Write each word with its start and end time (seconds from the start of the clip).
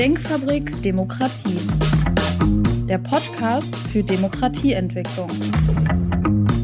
Denkfabrik 0.00 0.80
Demokratie. 0.80 1.60
Der 2.86 2.96
Podcast 2.96 3.76
für 3.76 4.02
Demokratieentwicklung. 4.02 5.28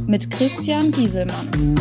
Mit 0.07 0.31
Christian 0.31 0.91
Gieselmann. 0.91 1.75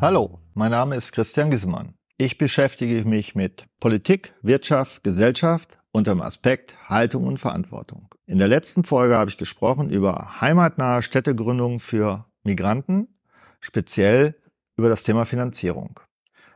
Hallo, 0.00 0.40
mein 0.54 0.70
Name 0.70 0.96
ist 0.96 1.12
Christian 1.12 1.50
Gieselmann. 1.50 1.92
Ich 2.16 2.38
beschäftige 2.38 3.04
mich 3.04 3.34
mit 3.34 3.66
Politik, 3.78 4.32
Wirtschaft, 4.40 5.04
Gesellschaft 5.04 5.76
unter 5.92 6.14
dem 6.14 6.22
Aspekt 6.22 6.76
Haltung 6.88 7.26
und 7.26 7.36
Verantwortung. 7.36 8.08
In 8.24 8.38
der 8.38 8.48
letzten 8.48 8.84
Folge 8.84 9.18
habe 9.18 9.28
ich 9.28 9.36
gesprochen 9.36 9.90
über 9.90 10.40
heimatnahe 10.40 11.02
Städtegründungen 11.02 11.78
für 11.78 12.24
Migranten, 12.42 13.18
speziell 13.60 14.34
über 14.78 14.88
das 14.88 15.02
Thema 15.02 15.26
Finanzierung. 15.26 16.00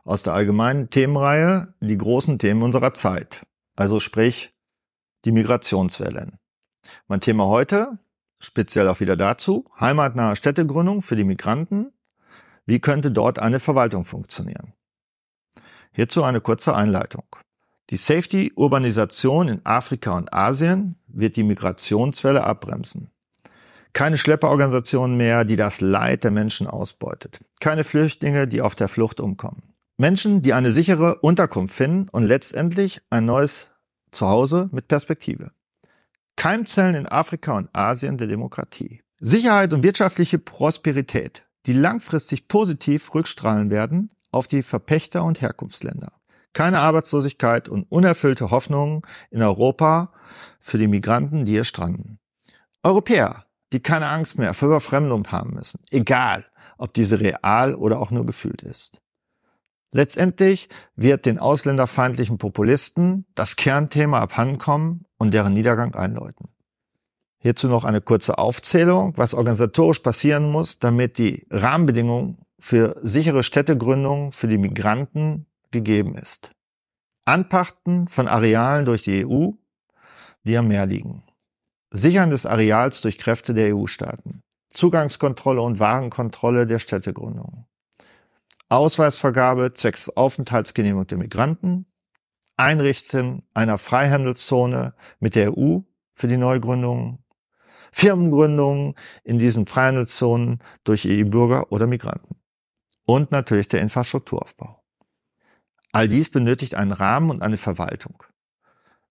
Aus 0.03 0.23
der 0.23 0.33
allgemeinen 0.33 0.89
Themenreihe 0.89 1.73
die 1.81 1.97
großen 1.97 2.39
Themen 2.39 2.63
unserer 2.63 2.93
Zeit, 2.93 3.45
also 3.75 3.99
sprich 3.99 4.53
die 5.25 5.31
Migrationswellen. 5.31 6.37
Mein 7.07 7.21
Thema 7.21 7.45
heute, 7.45 7.99
speziell 8.39 8.87
auch 8.87 8.99
wieder 8.99 9.15
dazu, 9.15 9.65
heimatnahe 9.79 10.35
Städtegründung 10.35 11.01
für 11.01 11.15
die 11.15 11.23
Migranten. 11.23 11.91
Wie 12.65 12.79
könnte 12.79 13.11
dort 13.11 13.39
eine 13.39 13.59
Verwaltung 13.59 14.05
funktionieren? 14.05 14.73
Hierzu 15.91 16.23
eine 16.23 16.39
kurze 16.39 16.75
Einleitung. 16.75 17.25
Die 17.89 17.97
Safety-Urbanisation 17.97 19.47
in 19.47 19.65
Afrika 19.65 20.15
und 20.15 20.31
Asien 20.33 20.95
wird 21.07 21.35
die 21.35 21.43
Migrationswelle 21.43 22.43
abbremsen. 22.43 23.11
Keine 23.93 24.19
Schlepperorganisationen 24.19 25.17
mehr, 25.17 25.43
die 25.45 25.55
das 25.55 25.81
Leid 25.81 26.23
der 26.23 26.31
Menschen 26.31 26.67
ausbeutet. 26.67 27.39
Keine 27.59 27.83
Flüchtlinge, 27.83 28.47
die 28.47 28.61
auf 28.61 28.75
der 28.75 28.87
Flucht 28.87 29.19
umkommen. 29.19 29.68
Menschen, 29.99 30.41
die 30.41 30.53
eine 30.53 30.71
sichere 30.71 31.19
Unterkunft 31.19 31.75
finden 31.75 32.09
und 32.09 32.23
letztendlich 32.23 33.01
ein 33.09 33.25
neues 33.25 33.71
Zuhause 34.11 34.69
mit 34.71 34.87
Perspektive. 34.87 35.51
Keimzellen 36.35 36.95
in 36.95 37.07
Afrika 37.07 37.57
und 37.57 37.69
Asien 37.73 38.17
der 38.17 38.27
Demokratie. 38.27 39.01
Sicherheit 39.19 39.73
und 39.73 39.83
wirtschaftliche 39.83 40.39
Prosperität, 40.39 41.43
die 41.65 41.73
langfristig 41.73 42.47
positiv 42.47 43.13
rückstrahlen 43.13 43.69
werden 43.69 44.11
auf 44.31 44.47
die 44.47 44.63
Verpächter 44.63 45.23
und 45.23 45.41
Herkunftsländer 45.41 46.13
keine 46.53 46.79
Arbeitslosigkeit 46.79 47.69
und 47.69 47.83
unerfüllte 47.89 48.51
Hoffnungen 48.51 49.01
in 49.29 49.41
Europa 49.41 50.11
für 50.59 50.77
die 50.77 50.87
Migranten, 50.87 51.45
die 51.45 51.53
hier 51.53 51.63
stranden. 51.63 52.19
Europäer, 52.83 53.45
die 53.71 53.81
keine 53.81 54.07
Angst 54.07 54.37
mehr 54.37 54.53
vor 54.53 54.69
Überfremdung 54.69 55.27
haben 55.27 55.53
müssen, 55.53 55.79
egal 55.91 56.45
ob 56.77 56.93
diese 56.93 57.19
real 57.19 57.75
oder 57.75 57.99
auch 57.99 58.11
nur 58.11 58.25
gefühlt 58.25 58.61
ist. 58.61 58.99
Letztendlich 59.91 60.69
wird 60.95 61.25
den 61.25 61.39
ausländerfeindlichen 61.39 62.37
Populisten 62.37 63.25
das 63.35 63.55
Kernthema 63.55 64.19
abhandenkommen 64.19 65.05
und 65.17 65.33
deren 65.33 65.53
Niedergang 65.53 65.95
einläuten. 65.95 66.49
Hierzu 67.41 67.67
noch 67.67 67.85
eine 67.85 68.01
kurze 68.01 68.37
Aufzählung, 68.37 69.13
was 69.15 69.33
organisatorisch 69.33 69.99
passieren 69.99 70.51
muss, 70.51 70.77
damit 70.77 71.17
die 71.17 71.47
Rahmenbedingungen 71.49 72.37
für 72.59 72.99
sichere 73.01 73.43
Städtegründung 73.43 74.31
für 74.31 74.47
die 74.47 74.57
Migranten 74.57 75.47
gegeben 75.71 76.15
ist. 76.15 76.51
Anpachten 77.25 78.07
von 78.07 78.27
Arealen 78.27 78.85
durch 78.85 79.03
die 79.03 79.25
EU, 79.25 79.51
die 80.43 80.57
am 80.57 80.67
Meer 80.67 80.85
liegen. 80.85 81.23
Sichern 81.91 82.29
des 82.29 82.45
Areals 82.45 83.01
durch 83.01 83.17
Kräfte 83.17 83.53
der 83.53 83.75
EU-Staaten. 83.75 84.43
Zugangskontrolle 84.71 85.61
und 85.61 85.79
Warenkontrolle 85.79 86.67
der 86.67 86.79
Städtegründung. 86.79 87.65
Ausweisvergabe 88.69 89.73
zwecks 89.73 90.09
Aufenthaltsgenehmigung 90.09 91.07
der 91.07 91.17
Migranten. 91.17 91.87
Einrichten 92.55 93.43
einer 93.53 93.79
Freihandelszone 93.79 94.93
mit 95.19 95.33
der 95.33 95.57
EU 95.57 95.79
für 96.13 96.27
die 96.27 96.37
Neugründungen. 96.37 97.23
Firmengründungen 97.91 98.93
in 99.23 99.39
diesen 99.39 99.65
Freihandelszonen 99.65 100.59
durch 100.83 101.07
EU-Bürger 101.07 101.71
oder 101.71 101.87
Migranten. 101.87 102.35
Und 103.05 103.31
natürlich 103.31 103.67
der 103.67 103.81
Infrastrukturaufbau. 103.81 104.83
All 105.91 106.07
dies 106.07 106.29
benötigt 106.29 106.75
einen 106.75 106.91
Rahmen 106.91 107.31
und 107.31 107.41
eine 107.41 107.57
Verwaltung. 107.57 108.21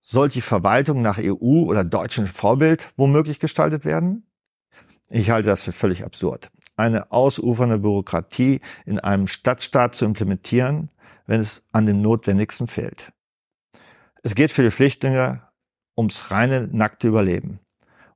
Soll 0.01 0.29
die 0.29 0.41
Verwaltung 0.41 1.03
nach 1.03 1.19
EU 1.19 1.65
oder 1.65 1.83
deutschem 1.83 2.27
Vorbild 2.27 2.93
womöglich 2.97 3.41
gestaltet 3.41 3.85
werden? 3.85 4.31
Ich 5.11 5.31
halte 5.31 5.49
das 5.49 5.65
für 5.65 5.73
völlig 5.73 6.05
absurd. 6.05 6.51
Eine 6.78 7.12
ausufernde 7.12 7.78
Bürokratie 7.78 8.61
in 8.87 8.99
einem 9.00 9.27
Stadtstaat 9.27 9.94
zu 9.94 10.05
implementieren, 10.05 10.91
wenn 11.27 11.41
es 11.41 11.62
an 11.72 11.87
dem 11.87 12.00
Notwendigsten 12.00 12.66
fehlt. 12.66 13.12
Es 14.22 14.34
geht 14.34 14.53
für 14.53 14.62
die 14.62 14.71
Flüchtlinge 14.71 15.43
ums 15.97 16.31
reine, 16.31 16.69
nackte 16.71 17.09
Überleben. 17.09 17.61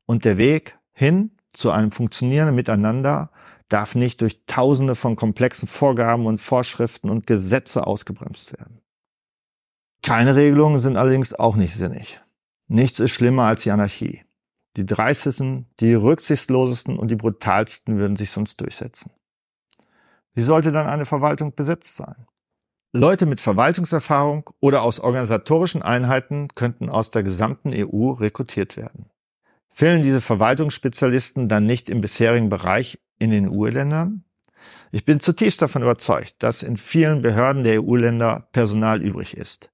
Und 0.06 0.24
der 0.24 0.38
Weg 0.38 0.78
hin 0.92 1.32
zu 1.52 1.70
einem 1.70 1.90
funktionierenden 1.90 2.54
Miteinander 2.54 3.30
darf 3.68 3.94
nicht 3.94 4.20
durch 4.20 4.44
Tausende 4.46 4.94
von 4.94 5.16
komplexen 5.16 5.66
Vorgaben 5.66 6.26
und 6.26 6.38
Vorschriften 6.38 7.10
und 7.10 7.26
Gesetze 7.26 7.86
ausgebremst 7.86 8.52
werden. 8.58 8.80
Keine 10.02 10.36
Regelungen 10.36 10.80
sind 10.80 10.96
allerdings 10.96 11.34
auch 11.34 11.56
nicht 11.56 11.74
sinnig. 11.74 12.20
Nichts 12.68 13.00
ist 13.00 13.12
schlimmer 13.12 13.44
als 13.44 13.62
die 13.62 13.70
Anarchie. 13.70 14.22
Die 14.76 14.86
dreistesten, 14.86 15.66
die 15.80 15.94
rücksichtslosesten 15.94 16.98
und 16.98 17.10
die 17.10 17.16
brutalsten 17.16 17.98
würden 17.98 18.16
sich 18.16 18.30
sonst 18.30 18.60
durchsetzen. 18.60 19.10
Wie 20.34 20.42
sollte 20.42 20.72
dann 20.72 20.86
eine 20.86 21.04
Verwaltung 21.04 21.54
besetzt 21.54 21.96
sein? 21.96 22.26
Leute 22.94 23.26
mit 23.26 23.40
Verwaltungserfahrung 23.40 24.50
oder 24.60 24.82
aus 24.82 25.00
organisatorischen 25.00 25.82
Einheiten 25.82 26.48
könnten 26.54 26.88
aus 26.88 27.10
der 27.10 27.22
gesamten 27.22 27.72
EU 27.74 28.10
rekrutiert 28.12 28.76
werden. 28.76 29.10
Fehlen 29.70 30.02
diese 30.02 30.20
Verwaltungsspezialisten 30.20 31.48
dann 31.48 31.64
nicht 31.64 31.88
im 31.88 32.02
bisherigen 32.02 32.50
Bereich 32.50 33.00
in 33.18 33.30
den 33.30 33.48
EU-Ländern? 33.48 34.24
Ich 34.90 35.06
bin 35.06 35.20
zutiefst 35.20 35.62
davon 35.62 35.82
überzeugt, 35.82 36.36
dass 36.40 36.62
in 36.62 36.76
vielen 36.76 37.22
Behörden 37.22 37.64
der 37.64 37.82
EU-Länder 37.82 38.48
Personal 38.52 39.02
übrig 39.02 39.36
ist 39.36 39.70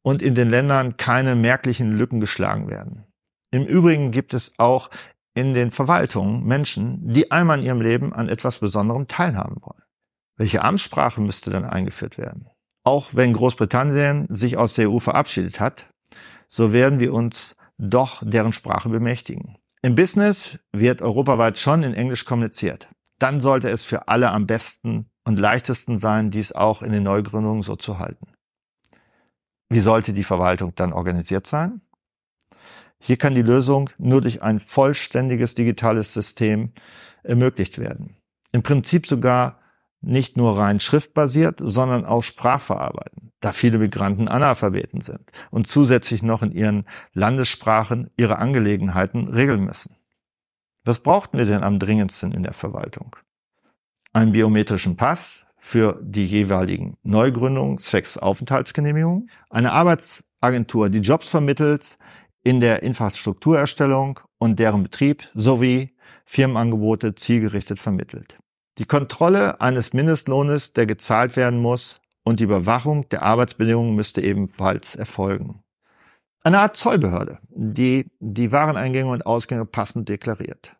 und 0.00 0.22
in 0.22 0.34
den 0.34 0.48
Ländern 0.48 0.96
keine 0.96 1.34
merklichen 1.34 1.96
Lücken 1.96 2.20
geschlagen 2.20 2.70
werden. 2.70 3.04
Im 3.52 3.66
Übrigen 3.66 4.10
gibt 4.10 4.34
es 4.34 4.52
auch 4.56 4.90
in 5.34 5.54
den 5.54 5.70
Verwaltungen 5.70 6.44
Menschen, 6.44 7.06
die 7.08 7.30
einmal 7.30 7.60
in 7.60 7.66
ihrem 7.66 7.80
Leben 7.80 8.12
an 8.12 8.28
etwas 8.28 8.58
Besonderem 8.58 9.08
teilhaben 9.08 9.56
wollen. 9.60 9.82
Welche 10.36 10.62
Amtssprache 10.62 11.20
müsste 11.20 11.50
dann 11.50 11.64
eingeführt 11.64 12.18
werden? 12.18 12.48
Auch 12.82 13.10
wenn 13.12 13.34
Großbritannien 13.34 14.26
sich 14.34 14.56
aus 14.56 14.74
der 14.74 14.90
EU 14.90 14.98
verabschiedet 14.98 15.60
hat, 15.60 15.86
so 16.48 16.72
werden 16.72 16.98
wir 16.98 17.12
uns 17.12 17.56
doch 17.78 18.22
deren 18.24 18.52
Sprache 18.52 18.88
bemächtigen. 18.88 19.58
Im 19.82 19.94
Business 19.94 20.58
wird 20.72 21.02
europaweit 21.02 21.58
schon 21.58 21.82
in 21.82 21.94
Englisch 21.94 22.24
kommuniziert. 22.24 22.88
Dann 23.18 23.40
sollte 23.40 23.68
es 23.68 23.84
für 23.84 24.08
alle 24.08 24.30
am 24.32 24.46
besten 24.46 25.10
und 25.24 25.38
leichtesten 25.38 25.98
sein, 25.98 26.30
dies 26.30 26.52
auch 26.52 26.82
in 26.82 26.92
den 26.92 27.02
Neugründungen 27.02 27.62
so 27.62 27.76
zu 27.76 27.98
halten. 27.98 28.32
Wie 29.68 29.80
sollte 29.80 30.12
die 30.12 30.24
Verwaltung 30.24 30.74
dann 30.74 30.92
organisiert 30.92 31.46
sein? 31.46 31.82
Hier 33.04 33.16
kann 33.16 33.34
die 33.34 33.42
Lösung 33.42 33.90
nur 33.98 34.20
durch 34.20 34.42
ein 34.42 34.60
vollständiges 34.60 35.56
digitales 35.56 36.14
System 36.14 36.72
ermöglicht 37.24 37.78
werden. 37.78 38.16
Im 38.52 38.62
Prinzip 38.62 39.08
sogar 39.08 39.58
nicht 40.00 40.36
nur 40.36 40.56
rein 40.56 40.78
schriftbasiert, 40.78 41.58
sondern 41.60 42.04
auch 42.04 42.22
sprachverarbeitend, 42.22 43.32
da 43.40 43.50
viele 43.50 43.78
Migranten 43.78 44.28
Analphabeten 44.28 45.00
sind 45.00 45.24
und 45.50 45.66
zusätzlich 45.66 46.22
noch 46.22 46.42
in 46.42 46.52
ihren 46.52 46.84
Landessprachen 47.12 48.08
ihre 48.16 48.38
Angelegenheiten 48.38 49.26
regeln 49.26 49.64
müssen. 49.64 49.96
Was 50.84 51.00
brauchten 51.00 51.38
wir 51.38 51.46
denn 51.46 51.64
am 51.64 51.80
dringendsten 51.80 52.30
in 52.30 52.44
der 52.44 52.54
Verwaltung? 52.54 53.16
Einen 54.12 54.30
biometrischen 54.30 54.96
Pass 54.96 55.44
für 55.56 56.00
die 56.02 56.26
jeweiligen 56.26 56.96
Neugründungen 57.02 57.78
zwecks 57.78 58.16
Aufenthaltsgenehmigung, 58.16 59.28
eine 59.50 59.72
Arbeitsagentur, 59.72 60.88
die 60.88 60.98
Jobs 60.98 61.28
vermittelt 61.28 61.98
in 62.42 62.60
der 62.60 62.82
Infrastrukturerstellung 62.82 64.20
und 64.38 64.58
deren 64.58 64.82
Betrieb 64.82 65.28
sowie 65.34 65.94
Firmenangebote 66.24 67.14
zielgerichtet 67.14 67.78
vermittelt. 67.78 68.38
Die 68.78 68.84
Kontrolle 68.84 69.60
eines 69.60 69.92
Mindestlohnes, 69.92 70.72
der 70.72 70.86
gezahlt 70.86 71.36
werden 71.36 71.60
muss, 71.60 72.00
und 72.24 72.40
die 72.40 72.44
Überwachung 72.44 73.08
der 73.08 73.22
Arbeitsbedingungen 73.22 73.94
müsste 73.94 74.20
ebenfalls 74.20 74.94
erfolgen. 74.94 75.62
Eine 76.44 76.60
Art 76.60 76.76
Zollbehörde, 76.76 77.38
die 77.50 78.06
die 78.20 78.52
Wareneingänge 78.52 79.10
und 79.10 79.26
Ausgänge 79.26 79.64
passend 79.64 80.08
deklariert. 80.08 80.76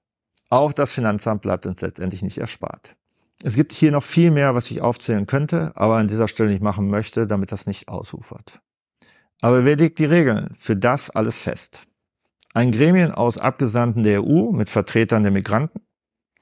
Auch 0.50 0.72
das 0.72 0.92
Finanzamt 0.92 1.42
bleibt 1.42 1.66
uns 1.66 1.80
letztendlich 1.80 2.22
nicht 2.22 2.38
erspart. 2.38 2.96
Es 3.42 3.54
gibt 3.54 3.72
hier 3.72 3.90
noch 3.90 4.04
viel 4.04 4.30
mehr, 4.30 4.54
was 4.54 4.70
ich 4.70 4.82
aufzählen 4.82 5.26
könnte, 5.26 5.72
aber 5.74 5.96
an 5.96 6.08
dieser 6.08 6.28
Stelle 6.28 6.50
nicht 6.50 6.62
machen 6.62 6.90
möchte, 6.90 7.26
damit 7.26 7.52
das 7.52 7.66
nicht 7.66 7.88
ausufert. 7.88 8.60
Aber 9.42 9.64
wer 9.64 9.76
legt 9.76 9.98
die 9.98 10.04
Regeln 10.06 10.54
für 10.56 10.76
das 10.76 11.10
alles 11.10 11.40
fest? 11.40 11.80
Ein 12.54 12.70
Gremien 12.70 13.10
aus 13.10 13.38
Abgesandten 13.38 14.04
der 14.04 14.22
EU 14.24 14.52
mit 14.52 14.70
Vertretern 14.70 15.24
der 15.24 15.32
Migranten, 15.32 15.80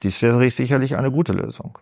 dies 0.03 0.21
wäre 0.21 0.49
sicherlich 0.49 0.95
eine 0.95 1.11
gute 1.11 1.33
Lösung. 1.33 1.79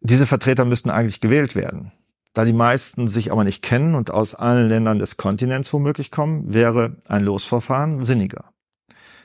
Diese 0.00 0.26
Vertreter 0.26 0.64
müssten 0.64 0.90
eigentlich 0.90 1.20
gewählt 1.20 1.54
werden. 1.54 1.92
Da 2.34 2.44
die 2.44 2.52
meisten 2.52 3.08
sich 3.08 3.32
aber 3.32 3.44
nicht 3.44 3.62
kennen 3.62 3.94
und 3.94 4.10
aus 4.10 4.34
allen 4.34 4.68
Ländern 4.68 4.98
des 4.98 5.16
Kontinents 5.16 5.72
womöglich 5.72 6.10
kommen, 6.10 6.52
wäre 6.52 6.96
ein 7.08 7.24
Losverfahren 7.24 8.04
sinniger. 8.04 8.52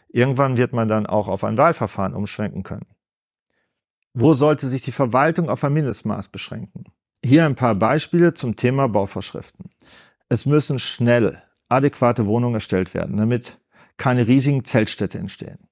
Irgendwann 0.09 0.55
wird 0.55 0.71
man 0.71 0.87
dann 0.87 1.05
auch 1.05 1.27
auf 1.27 1.43
ein 1.43 1.57
Wahlverfahren 1.57 2.13
umschwenken 2.13 2.63
können. 2.63 2.87
Wo 4.13 4.33
sollte 4.33 4.67
sich 4.67 4.81
die 4.81 4.91
Verwaltung 4.91 5.49
auf 5.49 5.63
ein 5.63 5.73
Mindestmaß 5.73 6.29
beschränken? 6.29 6.85
Hier 7.23 7.45
ein 7.45 7.55
paar 7.55 7.75
Beispiele 7.75 8.33
zum 8.33 8.55
Thema 8.55 8.87
Bauvorschriften. 8.87 9.69
Es 10.29 10.45
müssen 10.45 10.79
schnell 10.79 11.41
adäquate 11.69 12.25
Wohnungen 12.25 12.55
erstellt 12.55 12.93
werden, 12.93 13.17
damit 13.17 13.59
keine 13.97 14.27
riesigen 14.27 14.65
Zeltstädte 14.65 15.17
entstehen. 15.17 15.67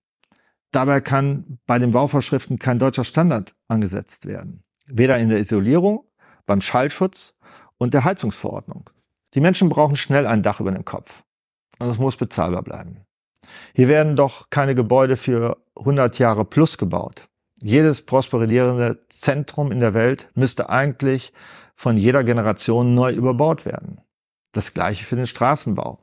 Dabei 0.71 0.99
kann 0.99 1.59
bei 1.65 1.79
den 1.79 1.91
Bauvorschriften 1.91 2.59
kein 2.59 2.79
deutscher 2.79 3.03
Standard 3.03 3.55
angesetzt 3.67 4.25
werden. 4.25 4.63
Weder 4.87 5.17
in 5.19 5.29
der 5.29 5.39
Isolierung, 5.39 6.05
beim 6.45 6.61
Schallschutz 6.61 7.35
und 7.77 7.93
der 7.93 8.03
Heizungsverordnung. 8.03 8.89
Die 9.33 9.39
Menschen 9.41 9.69
brauchen 9.69 9.95
schnell 9.95 10.27
ein 10.27 10.43
Dach 10.43 10.59
über 10.59 10.71
dem 10.71 10.85
Kopf. 10.85 11.23
Und 11.79 11.89
es 11.89 11.97
muss 11.97 12.15
bezahlbar 12.15 12.63
bleiben. 12.63 13.05
Hier 13.73 13.87
werden 13.87 14.15
doch 14.15 14.49
keine 14.49 14.75
Gebäude 14.75 15.17
für 15.17 15.57
100 15.77 16.19
Jahre 16.19 16.45
plus 16.45 16.77
gebaut. 16.77 17.27
Jedes 17.61 18.01
prosperierende 18.01 19.05
Zentrum 19.09 19.71
in 19.71 19.79
der 19.79 19.93
Welt 19.93 20.29
müsste 20.35 20.69
eigentlich 20.69 21.33
von 21.73 21.97
jeder 21.97 22.23
Generation 22.23 22.93
neu 22.93 23.11
überbaut 23.11 23.65
werden. 23.65 24.01
Das 24.55 24.73
gleiche 24.73 25.03
für 25.03 25.17
den 25.17 25.27
Straßenbau. 25.27 25.99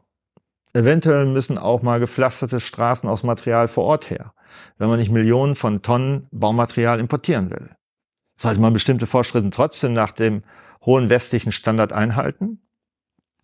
Eventuell 0.75 1.25
müssen 1.25 1.57
auch 1.57 1.81
mal 1.81 2.01
gepflasterte 2.01 2.61
Straßen 2.61 3.09
aus 3.09 3.23
Material 3.23 3.67
vor 3.67 3.85
Ort 3.85 4.11
her, 4.11 4.35
wenn 4.77 4.91
man 4.91 4.99
nicht 4.99 5.11
Millionen 5.11 5.57
von 5.57 5.81
Tonnen 5.81 6.29
Baumaterial 6.33 7.01
importieren 7.01 7.51
will. 7.51 7.71
Sollte 8.37 8.61
man 8.61 8.75
bestimmte 8.75 9.07
Vorschriften 9.07 9.53
trotzdem 9.53 9.95
nach 9.95 10.13
dem 10.13 10.43
hohen 10.85 11.09
westlichen 11.09 11.51
Standard 11.51 11.95
einhalten? 11.95 12.61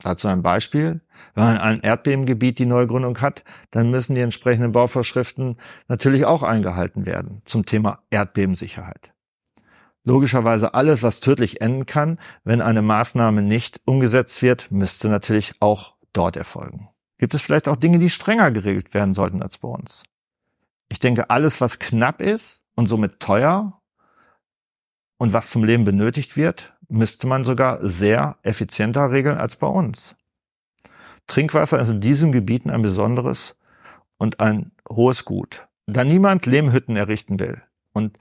Dazu 0.02 0.28
ein 0.28 0.42
Beispiel. 0.42 1.00
Wenn 1.34 1.44
man 1.44 1.56
ein 1.56 1.80
Erdbebengebiet 1.80 2.58
die 2.58 2.66
Neugründung 2.66 3.18
hat, 3.22 3.44
dann 3.70 3.90
müssen 3.90 4.14
die 4.14 4.20
entsprechenden 4.20 4.72
Bauvorschriften 4.72 5.56
natürlich 5.88 6.26
auch 6.26 6.42
eingehalten 6.42 7.06
werden 7.06 7.40
zum 7.46 7.64
Thema 7.64 8.02
Erdbebensicherheit. 8.10 9.14
Logischerweise 10.04 10.74
alles, 10.74 11.02
was 11.02 11.20
tödlich 11.20 11.60
enden 11.60 11.86
kann, 11.86 12.18
wenn 12.44 12.62
eine 12.62 12.82
Maßnahme 12.82 13.42
nicht 13.42 13.80
umgesetzt 13.84 14.40
wird, 14.42 14.70
müsste 14.70 15.08
natürlich 15.08 15.54
auch 15.60 15.94
dort 16.12 16.36
erfolgen. 16.36 16.88
Gibt 17.18 17.34
es 17.34 17.42
vielleicht 17.42 17.68
auch 17.68 17.76
Dinge, 17.76 17.98
die 17.98 18.10
strenger 18.10 18.50
geregelt 18.50 18.94
werden 18.94 19.14
sollten 19.14 19.42
als 19.42 19.58
bei 19.58 19.68
uns? 19.68 20.04
Ich 20.88 21.00
denke, 21.00 21.30
alles, 21.30 21.60
was 21.60 21.78
knapp 21.78 22.22
ist 22.22 22.62
und 22.74 22.86
somit 22.86 23.20
teuer 23.20 23.80
und 25.18 25.32
was 25.32 25.50
zum 25.50 25.64
Leben 25.64 25.84
benötigt 25.84 26.36
wird, 26.36 26.74
müsste 26.88 27.26
man 27.26 27.44
sogar 27.44 27.84
sehr 27.84 28.38
effizienter 28.42 29.10
regeln 29.10 29.36
als 29.36 29.56
bei 29.56 29.66
uns. 29.66 30.16
Trinkwasser 31.26 31.78
ist 31.78 31.90
in 31.90 32.00
diesen 32.00 32.32
Gebieten 32.32 32.70
ein 32.70 32.82
besonderes 32.82 33.56
und 34.16 34.40
ein 34.40 34.72
hohes 34.88 35.24
Gut. 35.24 35.68
Da 35.86 36.04
niemand 36.04 36.46
Lehmhütten 36.46 36.96
errichten 36.96 37.38
will 37.38 37.62
und 37.92 38.18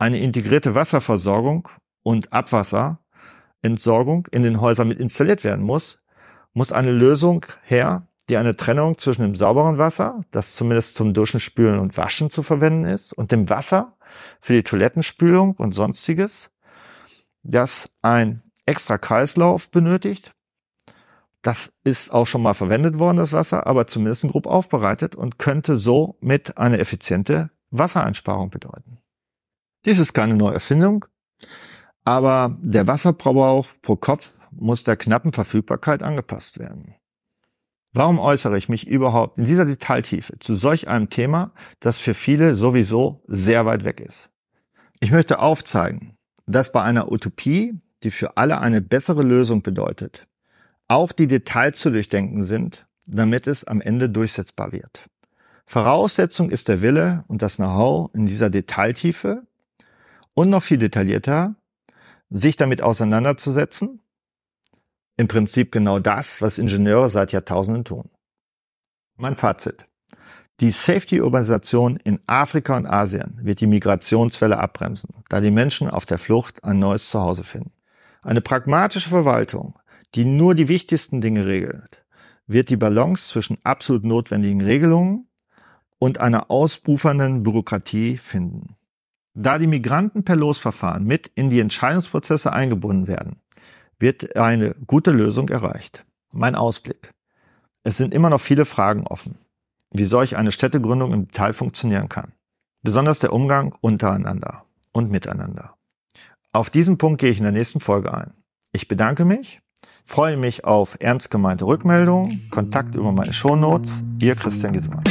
eine 0.00 0.18
integrierte 0.18 0.74
Wasserversorgung 0.74 1.68
und 2.02 2.32
Abwasserentsorgung 2.32 4.26
in 4.32 4.42
den 4.42 4.60
Häusern 4.60 4.88
mit 4.88 4.98
installiert 4.98 5.44
werden 5.44 5.64
muss, 5.64 6.00
muss 6.54 6.72
eine 6.72 6.90
Lösung 6.90 7.44
her, 7.62 8.08
die 8.28 8.38
eine 8.38 8.56
Trennung 8.56 8.96
zwischen 8.96 9.22
dem 9.22 9.36
sauberen 9.36 9.76
Wasser, 9.76 10.24
das 10.30 10.54
zumindest 10.54 10.94
zum 10.94 11.12
Duschen, 11.12 11.38
Spülen 11.38 11.78
und 11.78 11.96
Waschen 11.96 12.30
zu 12.30 12.42
verwenden 12.42 12.84
ist, 12.84 13.12
und 13.12 13.30
dem 13.30 13.50
Wasser 13.50 13.96
für 14.40 14.54
die 14.54 14.62
Toilettenspülung 14.62 15.52
und 15.56 15.72
sonstiges, 15.72 16.50
das 17.42 17.90
ein 18.00 18.42
extra 18.64 18.96
Kreislauf 18.96 19.70
benötigt. 19.70 20.32
Das 21.42 21.72
ist 21.84 22.12
auch 22.12 22.26
schon 22.26 22.42
mal 22.42 22.54
verwendet 22.54 22.98
worden, 22.98 23.18
das 23.18 23.32
Wasser, 23.32 23.66
aber 23.66 23.86
zumindest 23.86 24.26
grob 24.28 24.46
aufbereitet 24.46 25.14
und 25.14 25.38
könnte 25.38 25.76
so 25.76 26.16
mit 26.20 26.56
eine 26.56 26.78
effiziente 26.78 27.50
Wassereinsparung 27.70 28.50
bedeuten. 28.50 28.99
Dies 29.86 29.98
ist 29.98 30.12
keine 30.12 30.34
neue 30.34 30.54
Erfindung, 30.54 31.06
aber 32.04 32.58
der 32.60 32.86
Wasserverbrauch 32.86 33.66
pro 33.82 33.96
Kopf 33.96 34.38
muss 34.50 34.82
der 34.82 34.96
knappen 34.96 35.32
Verfügbarkeit 35.32 36.02
angepasst 36.02 36.58
werden. 36.58 36.94
Warum 37.92 38.18
äußere 38.18 38.56
ich 38.56 38.68
mich 38.68 38.86
überhaupt 38.86 39.38
in 39.38 39.46
dieser 39.46 39.64
Detailtiefe 39.64 40.38
zu 40.38 40.54
solch 40.54 40.88
einem 40.88 41.08
Thema, 41.08 41.52
das 41.80 41.98
für 41.98 42.14
viele 42.14 42.54
sowieso 42.54 43.24
sehr 43.26 43.66
weit 43.66 43.84
weg 43.84 44.00
ist? 44.00 44.30
Ich 45.00 45.10
möchte 45.10 45.40
aufzeigen, 45.40 46.16
dass 46.46 46.72
bei 46.72 46.82
einer 46.82 47.10
Utopie, 47.10 47.80
die 48.02 48.10
für 48.10 48.36
alle 48.36 48.60
eine 48.60 48.80
bessere 48.80 49.22
Lösung 49.22 49.62
bedeutet, 49.62 50.26
auch 50.88 51.10
die 51.10 51.26
Details 51.26 51.78
zu 51.80 51.90
durchdenken 51.90 52.42
sind, 52.44 52.86
damit 53.06 53.46
es 53.46 53.64
am 53.64 53.80
Ende 53.80 54.10
durchsetzbar 54.10 54.72
wird. 54.72 55.06
Voraussetzung 55.64 56.50
ist 56.50 56.68
der 56.68 56.82
Wille 56.82 57.24
und 57.28 57.42
das 57.42 57.56
Know-how 57.56 58.10
in 58.14 58.26
dieser 58.26 58.50
Detailtiefe 58.50 59.46
und 60.34 60.50
noch 60.50 60.62
viel 60.62 60.78
detaillierter, 60.78 61.54
sich 62.30 62.56
damit 62.56 62.82
auseinanderzusetzen. 62.82 64.00
Im 65.16 65.28
Prinzip 65.28 65.72
genau 65.72 65.98
das, 65.98 66.40
was 66.40 66.58
Ingenieure 66.58 67.10
seit 67.10 67.32
Jahrtausenden 67.32 67.84
tun. 67.84 68.10
Mein 69.16 69.36
Fazit. 69.36 69.86
Die 70.60 70.70
Safety-Organisation 70.70 71.96
in 71.96 72.20
Afrika 72.26 72.76
und 72.76 72.86
Asien 72.86 73.40
wird 73.42 73.60
die 73.60 73.66
Migrationswelle 73.66 74.58
abbremsen, 74.58 75.22
da 75.28 75.40
die 75.40 75.50
Menschen 75.50 75.88
auf 75.88 76.04
der 76.04 76.18
Flucht 76.18 76.64
ein 76.64 76.78
neues 76.78 77.08
Zuhause 77.08 77.44
finden. 77.44 77.72
Eine 78.22 78.42
pragmatische 78.42 79.08
Verwaltung, 79.08 79.78
die 80.14 80.26
nur 80.26 80.54
die 80.54 80.68
wichtigsten 80.68 81.22
Dinge 81.22 81.46
regelt, 81.46 82.04
wird 82.46 82.68
die 82.68 82.76
Balance 82.76 83.28
zwischen 83.28 83.58
absolut 83.64 84.04
notwendigen 84.04 84.60
Regelungen 84.60 85.28
und 85.98 86.18
einer 86.18 86.50
ausbufernden 86.50 87.42
Bürokratie 87.42 88.18
finden. 88.18 88.76
Da 89.34 89.58
die 89.58 89.66
Migranten 89.66 90.24
per 90.24 90.36
Losverfahren 90.36 91.04
mit 91.04 91.30
in 91.34 91.50
die 91.50 91.60
Entscheidungsprozesse 91.60 92.52
eingebunden 92.52 93.06
werden, 93.06 93.36
wird 93.98 94.36
eine 94.36 94.74
gute 94.86 95.10
Lösung 95.10 95.48
erreicht. 95.48 96.04
Mein 96.32 96.54
Ausblick. 96.54 97.12
Es 97.82 97.96
sind 97.96 98.12
immer 98.12 98.30
noch 98.30 98.40
viele 98.40 98.64
Fragen 98.64 99.06
offen 99.06 99.38
wie 99.92 100.04
solch 100.04 100.36
eine 100.36 100.52
Städtegründung 100.52 101.12
im 101.12 101.26
Detail 101.28 101.52
funktionieren 101.52 102.08
kann. 102.08 102.32
Besonders 102.82 103.18
der 103.18 103.32
Umgang 103.32 103.74
untereinander 103.80 104.64
und 104.92 105.10
miteinander. 105.10 105.74
Auf 106.52 106.70
diesen 106.70 106.98
Punkt 106.98 107.20
gehe 107.20 107.30
ich 107.30 107.38
in 107.38 107.44
der 107.44 107.52
nächsten 107.52 107.80
Folge 107.80 108.14
ein. 108.14 108.32
Ich 108.72 108.88
bedanke 108.88 109.24
mich, 109.24 109.60
freue 110.04 110.36
mich 110.36 110.64
auf 110.64 110.96
ernst 111.00 111.30
gemeinte 111.30 111.66
Rückmeldungen, 111.66 112.48
Kontakt 112.50 112.94
über 112.94 113.12
meine 113.12 113.32
Shownotes. 113.32 114.04
Ihr 114.20 114.34
Christian 114.34 114.72
Giesemann. 114.72 115.04